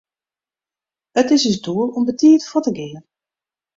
It 1.21 1.29
is 1.35 1.43
ús 1.51 1.57
doel 1.65 1.93
om 1.97 2.03
betiid 2.07 2.43
fuort 2.49 2.65
te 2.67 2.71
gean. 2.77 3.03